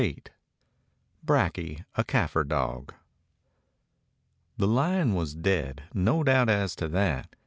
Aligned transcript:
172 0.01 0.33
BRAKJE: 1.27 1.85
A 1.93 2.03
KAFIR 2.03 2.43
DOG 2.45 2.87
T 2.89 2.95
HE 4.57 4.65
lion 4.65 5.13
was 5.13 5.35
dead; 5.35 5.83
no 5.93 6.23
doubt 6.23 6.49
as 6.49 6.75
to 6.75 6.87
that. 6.87 7.35